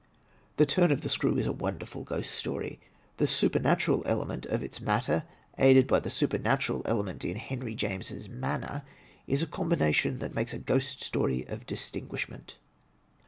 [0.57, 2.79] "The Turn of The Screw" is a wonderful Ghost Story.
[3.17, 5.25] The supernatural element of its matter,
[5.59, 8.81] aided by the super natural element in Henry James' manner
[9.27, 12.57] is a combination that makes a Ghost Story of distinguishment.